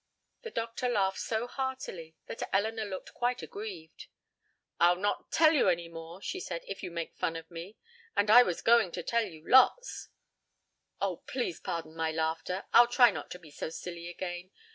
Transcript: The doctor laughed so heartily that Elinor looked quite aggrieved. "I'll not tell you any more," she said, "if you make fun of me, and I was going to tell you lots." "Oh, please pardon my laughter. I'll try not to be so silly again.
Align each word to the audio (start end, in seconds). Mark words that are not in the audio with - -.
The 0.41 0.49
doctor 0.49 0.89
laughed 0.89 1.19
so 1.19 1.45
heartily 1.45 2.15
that 2.25 2.41
Elinor 2.51 2.85
looked 2.85 3.13
quite 3.13 3.43
aggrieved. 3.43 4.07
"I'll 4.79 4.95
not 4.95 5.29
tell 5.31 5.53
you 5.53 5.69
any 5.69 5.87
more," 5.87 6.23
she 6.23 6.39
said, 6.39 6.63
"if 6.67 6.81
you 6.81 6.89
make 6.89 7.13
fun 7.15 7.35
of 7.35 7.51
me, 7.51 7.77
and 8.15 8.31
I 8.31 8.41
was 8.41 8.63
going 8.63 8.91
to 8.93 9.03
tell 9.03 9.25
you 9.27 9.47
lots." 9.47 10.09
"Oh, 10.99 11.17
please 11.17 11.59
pardon 11.59 11.95
my 11.95 12.11
laughter. 12.11 12.65
I'll 12.73 12.87
try 12.87 13.11
not 13.11 13.29
to 13.29 13.37
be 13.37 13.51
so 13.51 13.69
silly 13.69 14.07
again. 14.09 14.49